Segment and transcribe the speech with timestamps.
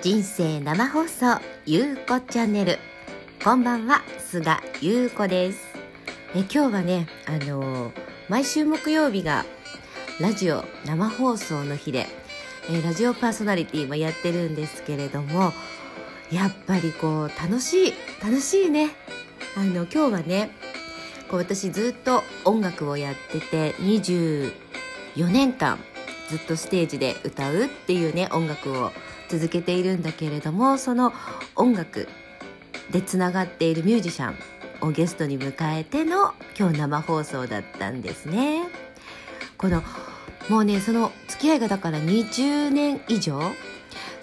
[0.00, 2.78] 人生生放送ゆうこチャンネル。
[3.42, 5.58] こんばんは菅ゆうこです。
[6.36, 7.92] え今日はねあのー、
[8.28, 9.44] 毎週木曜日が
[10.20, 12.06] ラジオ生放送の日で、
[12.70, 15.52] えラジオパーソナリティもやってるんですけれども
[16.30, 18.90] やっぱりこう楽しい楽しいね。
[19.56, 20.52] あの今日はね
[21.28, 24.52] こう私ずっと音楽をやってて24
[25.28, 25.80] 年間
[26.28, 28.92] ずっとステージで歌うっていうね音楽を
[29.28, 31.12] 続けているんだけれどもその
[31.54, 32.08] 音楽
[32.90, 34.36] でつながっているミュージシャン
[34.80, 38.62] をゲストに迎えての今日生放送だったんですね。
[39.56, 39.82] この
[40.48, 43.40] もうねその付き合いがだから20年以上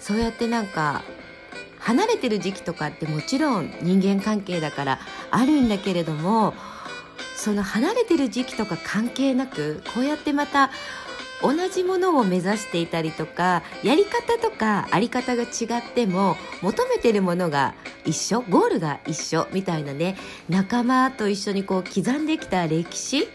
[0.00, 1.02] そうやってなんか
[1.78, 4.98] 離れてる時期とかってもちろん人間関係だから
[5.30, 6.54] あるんだけれども
[7.36, 10.70] その離れてる時期とか関係なくこうやってまた
[11.42, 15.46] 同じものを目指していたりとかやり方とかあり方が違
[15.78, 20.16] っても求めてるものが一緒ゴールが一緒みたいなね
[20.48, 23.26] 仲間と一緒にこう刻んできた歴史っ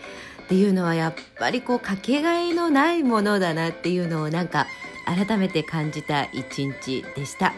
[0.47, 4.67] ていうのはやっぱりこうかけがえのないものだなっていうのをなんか
[5.05, 7.53] 改めて感じた一日でした、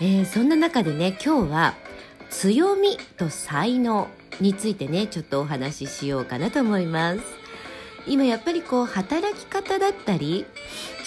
[0.00, 1.74] えー、そんな中でね今日は
[2.30, 4.08] 強みと才能
[4.40, 7.45] についてねちょっとお話ししようかなと思います。
[8.06, 10.46] 今やっぱりこう働き方だったり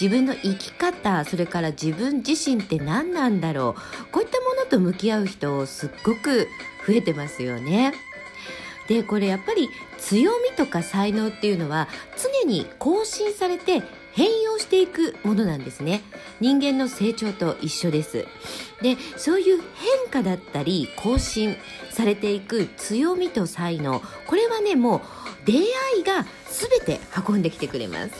[0.00, 6.48] 自分の生き方それから自分自身って何なんだろうこういったものと向き合う人すっごく
[6.86, 7.92] 増えてますよね。
[8.88, 11.88] でこれやっぱり強みとか才能っていうのは
[12.42, 16.02] 常に更新されて変容していくものなんですね。
[16.40, 18.26] 人間の成長と一緒です。
[18.82, 21.56] でそういう変化だったり更新
[21.90, 24.02] されていく強みと才能。
[24.26, 25.00] これはねもう
[25.44, 25.60] 出会
[26.00, 28.12] いが全て運んできてくれます。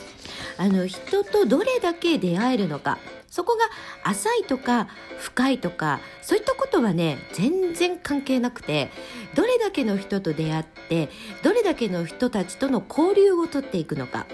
[0.57, 2.99] あの人とどれだけ出会えるのか。
[3.31, 8.91] そこが浅いとか深いとかそういったことはね全然関係なくて
[9.33, 11.09] どれだけの人と出会って
[11.41, 14.27] どれだけの人たちとの交流をとっていくのか。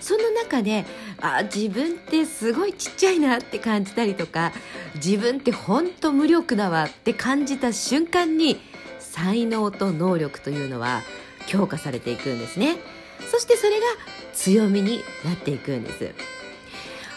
[0.00, 0.84] その中で
[1.20, 4.52] あ自分ってすごいちっちゃいなって感じたりとか
[4.96, 8.60] 自分って本当無力だわって感じた瞬間に
[8.98, 11.02] 才能と能力というのは
[11.46, 12.78] 強化されていくんですね。
[13.30, 13.86] そしてそれが
[14.34, 16.41] 強みになっていくんです。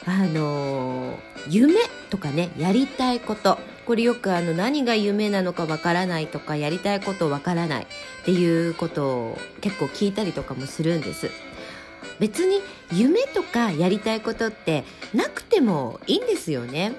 [0.06, 1.18] あの
[1.50, 1.76] 夢
[2.10, 3.58] とかねやりたいこと。
[3.86, 11.30] これよくあの何が夢なのかわからないとかやりたいことわからないっていうことを結構聞いたりとかもするんです。
[12.20, 12.62] 別に
[12.92, 16.94] 夢とかやりたいことってなくてもいいんですよね。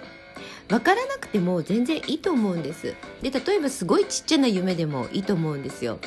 [0.69, 2.95] 分からなくても全然いいと思うんです。
[3.21, 5.99] で例えばすごいちっちゃな夢でもいいと思うんですよ。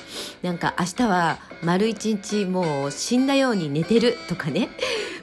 [0.41, 4.69] なんか明日は丸一日もう死んだように寝てるとかね。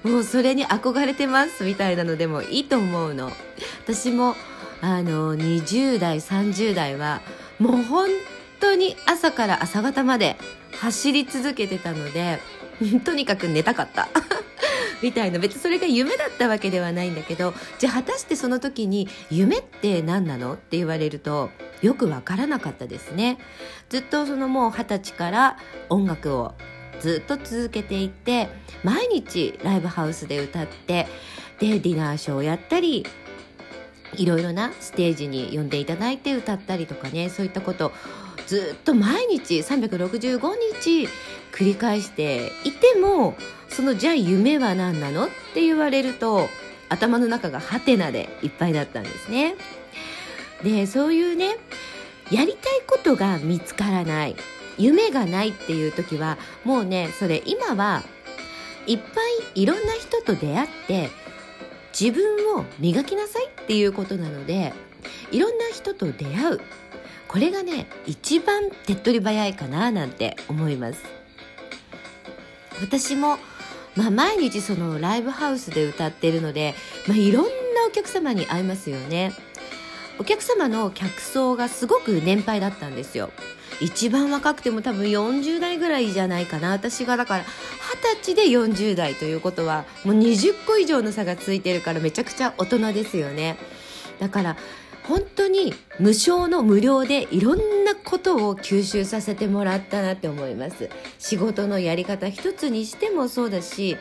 [0.07, 3.33] もうそれに憧れてますみたいなのでもいいと思うの。
[3.83, 4.37] 私も
[4.81, 7.21] あの20代30代は
[7.59, 8.09] もう本
[8.61, 10.37] 当に朝から朝方まで
[10.79, 12.39] 走り続けてたので
[13.05, 14.09] とにかく寝たかった。
[15.03, 15.39] みたいな。
[15.39, 21.51] 別にそれが夢だったわけではないんだけどじゃあ果たしてその時に夢って何なのって言われると
[21.83, 23.39] よくわからなかったですね。
[23.89, 25.57] ずっとそのもう二十歳から
[25.89, 26.55] 音楽を
[27.01, 28.49] ずっと続けていて
[28.85, 31.07] 毎日ライブハウスで歌って
[31.59, 33.05] でディナーショーをやったり
[34.15, 37.93] いろいろなステージに呼んでいただいて歌ったりとかねそういったこと
[38.47, 40.41] ずっと毎日365
[40.81, 41.09] 日
[41.53, 43.35] 繰り返していても
[43.69, 46.49] そのじゃあ夢は何なのって言われると
[46.89, 49.57] 頭の中がハテナでいっぱいだったんですね。
[50.63, 51.57] でそういうね
[52.31, 54.37] やりたいことが見つからない
[54.79, 58.03] 夢がないっていう時はもうねそれ今は
[58.87, 59.05] いっぱ
[59.55, 61.11] いいろんな人と出会って
[61.99, 64.73] 自分を磨きなさいっていうことなので
[65.31, 66.61] いろんな人と出会う。
[67.29, 71.03] これがね一番手っ取り早いかななんて思います。
[72.81, 73.39] 私も
[73.97, 76.75] まあ、毎日そのライブハウスで歌ってるので、
[77.09, 77.51] まあ、いろんな
[77.89, 79.33] お客様に会いますよね。
[80.19, 83.31] お客様の客層がすごく年配だったんですよ。
[83.81, 86.71] 一番若くても多分40代ぐらいじゃないかな。
[86.71, 93.57] 私がだから二十歳で40代ということはもう20個以上の差がついてるからめちゃくちゃ大人ですよね。
[94.19, 94.57] だから
[95.05, 100.91] 本当に無償の無料でいろんなことを吸収させてもらったなって思います。
[101.19, 103.97] 仕事のやり方一つにしてもそうだし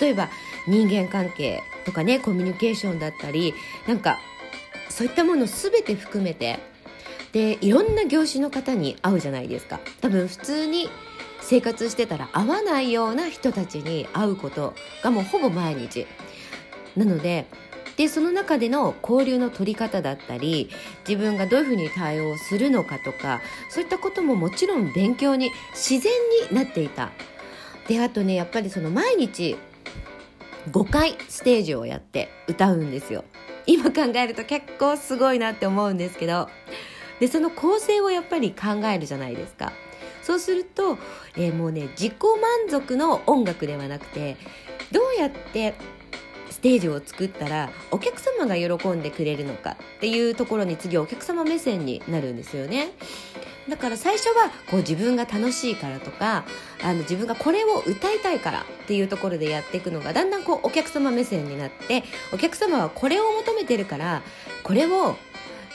[0.00, 0.28] 例えば
[0.68, 3.52] 人間関係とかねコミュニケーションだったり
[3.88, 4.18] なんか
[4.88, 6.60] そういったもの全て含めて
[7.34, 9.80] でいろんな業種の方に会うじゃないですか。
[10.00, 10.88] 多分普通に
[11.40, 14.72] 生活してたら会わないような人たちに会うこと
[15.02, 16.06] がもうほぼ毎日。
[16.96, 17.46] なので
[17.96, 20.70] でその中での交流の取り方だったり
[21.06, 26.12] 自分がどういうふうに対応するのかとかそういったことももちろん勉強に自然
[26.48, 27.10] になっていた。
[27.88, 29.56] であとねやっぱりその毎日
[30.70, 33.24] 5回ステージをやって歌うんですよ。
[33.66, 36.48] 今考えると結構すごいなって思うんですけど
[37.24, 39.72] でその構成をやっぱり考えるじゃないですか。
[40.22, 40.98] そうすると、
[41.36, 44.36] えー、もうね自己満足の音楽ではなくて
[44.92, 45.74] どうやって
[46.50, 52.88] ステージを作ったらお客様が喜んでくれるのかっていうところに次お客様目線になるんですよね。
[53.70, 56.44] だから最初はこう自分が楽しいからとか
[56.82, 62.04] あの自分がこれを歌いたいからっていうところでやっていくのがだんだんこうお客様目線になって
[62.34, 64.22] お客様はこれを求めてるから
[64.62, 65.16] これを、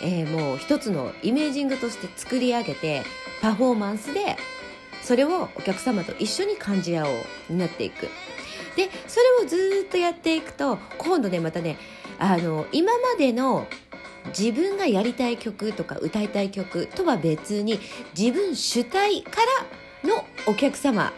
[0.01, 3.03] えー、もう一つのイメージングとして作り上げて
[3.41, 4.37] パフォーマンスで
[5.01, 7.15] それをお客様と一緒に感じ合おう
[7.49, 8.07] になっていく。
[8.75, 11.77] でそれをずっとやっていくと今度ねまたね
[12.17, 13.67] あの今までの
[14.27, 17.79] 自分がやりたい曲とか歌いたい曲とは別に
[18.17, 19.41] 自分主体か
[20.03, 21.11] らのお客様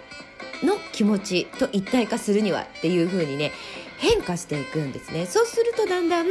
[0.63, 3.51] の気持ちと一体化するにはっていう風にね
[4.01, 5.27] 変化していくんですね。
[5.27, 6.27] そうするとだんだん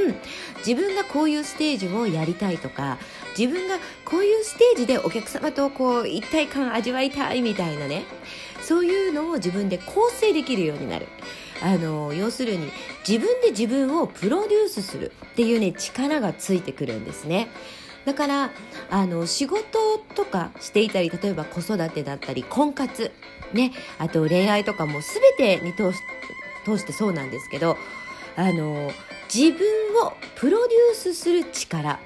[0.58, 2.98] 自分がこういうステージをやりたいとか
[3.38, 8.02] 自分がこういうステージでお客様とこう一体感味わいたいみたいなね
[8.60, 11.06] そういうのを自分で構成できるようになる。
[11.62, 12.72] あの要するに
[13.06, 17.48] 自分で自分をプロデュースするっていうね力がついてくるんですね。
[18.04, 18.50] だから
[18.90, 23.12] あの仕事とかしていたり例えば子育てだったり婚活
[23.52, 25.00] ねあと恋愛とかも
[25.36, 25.98] 全てに通し
[26.64, 27.76] 通してそうなんですけど
[28.36, 28.90] あの
[29.32, 29.66] 自分
[30.04, 31.98] をプロデュースする力。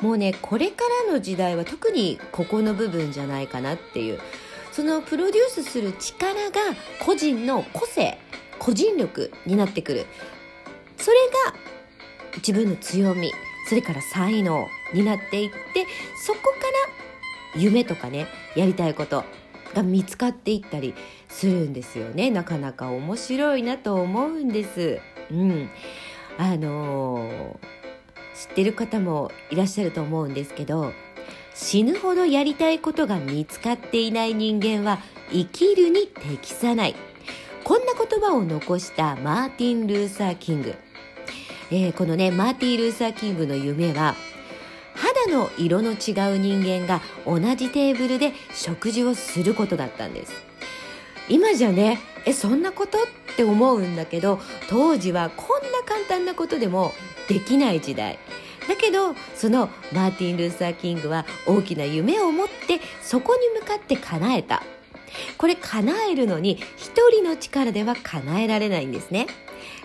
[0.00, 4.20] もうねこれからの時代は特にここの部分じゃないかなっていう。
[4.72, 6.60] そのプロデュースする力が
[6.98, 8.18] 個人の個性
[8.58, 10.06] 個人力になってくる。
[10.96, 11.16] それ
[11.52, 11.58] が
[12.38, 13.32] 自分の強み
[13.68, 15.86] それから才能になっていって
[16.24, 16.48] そこか
[17.54, 19.24] ら夢とかねやりたいこと
[19.74, 20.94] が見つかっていったり
[21.34, 22.30] するんですよね。
[22.30, 25.00] なかなか面白いなと思うんです。
[25.30, 25.68] うん。
[26.38, 30.92] あのー、知ってる方もいらっしゃると思うんですけど
[31.54, 34.98] 死ぬほどやりたいことが見つかっていない人間は
[35.30, 36.96] 生きるに適さない。
[37.62, 40.74] こんな言葉を残したマーティン・ルーサー・キング、
[41.70, 44.14] えー、このねマーティン・ルーサー・キングの夢は
[44.94, 50.53] 肌の色の違う人間が同じテーブルで食事をすることだったんです。
[51.28, 53.00] 今じゃねえそんなことっ
[53.36, 56.92] て思うんだけど当時はこんな簡単なことでも
[57.28, 58.18] できない時代。
[58.68, 64.62] だけどそのマーティン・ルーサー・キングは大きな夢を持ってそこに向かって叶えた。
[65.38, 69.26] これ叶えるのに一人の力では叶えられないんですね。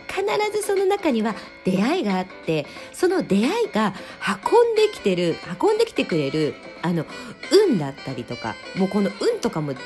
[0.08, 3.94] 必ずその中には出会いがあってその出会いが
[4.44, 7.06] 運んできてる運んできてくれるあの
[7.70, 9.86] 運だったりとかもうこの運とかも全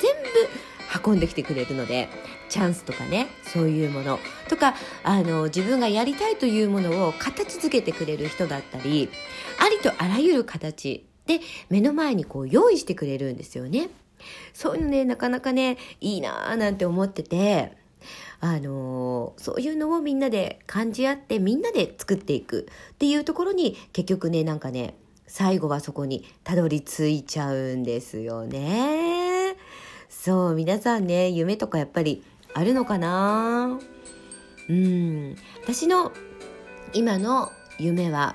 [1.04, 2.08] 運んできてくれるので
[2.48, 4.18] チャンスとかねそういうもの
[4.48, 9.10] とかあの自分がやりたいというものを形づけてくれる人だったり
[9.58, 13.88] ありとあらゆる形で目の前にこう用意してくれるんですよね。
[14.52, 17.84] そういうのねなかなかねいいなーなんて思ってて。
[18.40, 29.23] あの、そういうのをみんなで感じ合ってみんなで作っていくっていうところに結局ねなんかね最後はそこにたどり着いちゃうんですよね。
[30.24, 33.78] そう皆さんね夢とかやっぱりあるのかな？
[34.70, 35.36] うん。
[35.62, 36.12] 私の
[36.94, 38.34] 今の夢は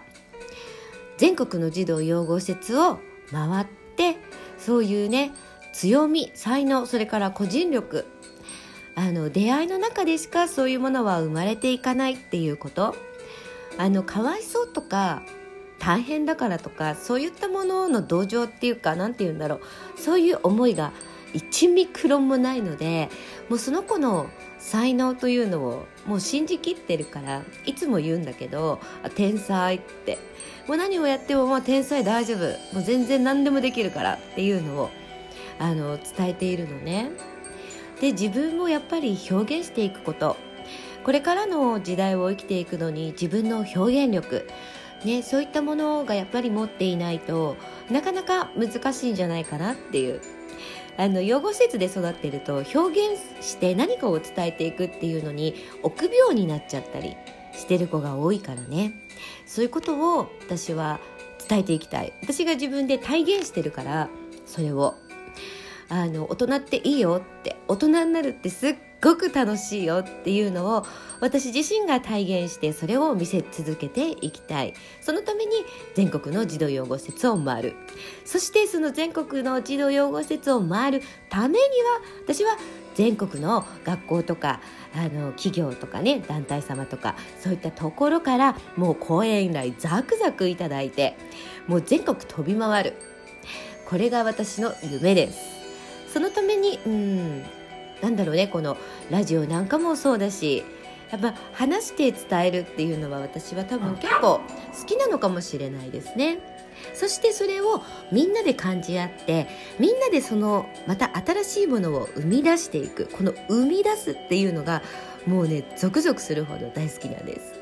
[1.18, 3.00] 全国の児童養護施設を
[3.32, 3.66] 回っ
[3.98, 4.18] て
[4.60, 5.32] そういうね
[5.74, 8.06] 強み才能それから個人力
[8.94, 12.96] あの出会いの中でしかそういうものは生まれていかないっていうこと。
[13.80, 15.24] あのかわいそうとか
[15.80, 20.00] 大変だからとかそういったものの同情っていうか何て言うんだろう。
[20.00, 20.92] そういう思いが
[21.34, 23.10] 1ミクロンもないので
[23.50, 28.80] もうその子の才能というのをもう信じきってるからいつも言うんだけど
[29.16, 30.18] 「天才」って。
[30.70, 32.46] もう何をやってももう天才大丈夫。
[32.76, 34.90] もう全然何でもできるからっていうのを
[35.58, 37.10] あの伝えているのね。
[38.00, 40.38] で自分もやっぱり表現していくこと。
[41.04, 44.48] これからの時代を生きていくのに自分の表現力。
[45.04, 47.56] ね、そういったものがやっぱり持っていないと
[47.90, 50.22] なかなか難しいんじゃないかなっていう。
[51.00, 57.16] あの養護施設で育ってると表現して何かを伝えていくっていうのに臆病になっちゃったり
[57.54, 59.00] してる子が多いからね。
[59.46, 61.00] そういうことを私は
[61.48, 62.12] 伝えていきたい。
[62.22, 64.10] 私が自分で体現してるから
[64.46, 64.96] それを。
[65.90, 70.86] あの大人っていいよって大人になるってすっごく楽しいよっていうのを
[71.20, 74.74] 私自身が体現してそれを見せ続けていきたい。
[75.02, 75.52] そのために
[75.96, 77.74] 全国の児童養護施設を回る。
[78.24, 81.64] そしてその全国の児童養護施設を回るためには
[82.24, 82.58] 私は
[82.96, 84.62] 全国の学校とか
[84.94, 91.18] あの企業とかね団体様とかそういったところからもう講演依頼ザクザクいただいて
[91.68, 92.94] もう全国飛び回る。
[93.88, 95.59] これが私の夢です。
[96.12, 97.44] そのためにうん
[98.02, 98.78] なんだろうねこの
[99.10, 100.64] ラジオなんかもそうだし
[101.12, 104.42] やっぱ話して伝えるっていうのは私は多分結構好
[104.86, 106.40] きなのかもしれないですね。
[106.94, 109.48] そしてそれをみんなで感じ合って
[109.80, 114.82] みんなでそのまた新しいものを生み出していくこの生み出すっていうのが
[115.28, 117.59] もうねゾクゾクするほど大好きなんです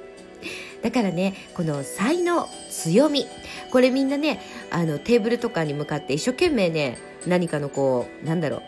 [0.81, 3.25] だからねこの才能強み。
[3.71, 4.39] これみんなね
[4.71, 8.61] あのテーブルとかに向かって一生懸命ね何かのこうなんだろう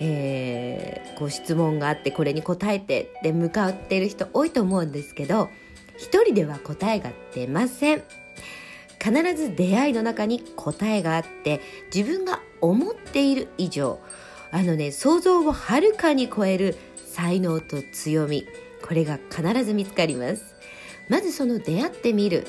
[0.00, 5.50] えー、こう質問があってこれに答えてで向かってる人多いと思うんですけど
[5.96, 8.02] 一人では答えが出ません。
[9.00, 11.60] 必ず出会いの中に答えがあって
[11.94, 14.00] 自分が思っている以上
[14.50, 16.76] あのね想像をはるかに超える
[17.06, 18.44] 才能と強み
[18.82, 20.57] これが必ず見つかります。
[21.08, 22.46] まずその出会ってみる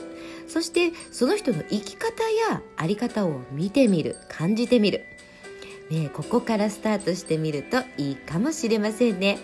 [0.47, 5.05] そしてその人の生き方や在り方を見てみる感じてみる
[5.89, 9.39] ね、ここからスタートしてみるといいかもしれませんね。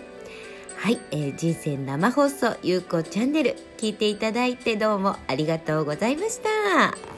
[0.77, 7.14] はい、えー、人生生放送ゆうこチャンネル聞いていただいてどうもありがとうございました。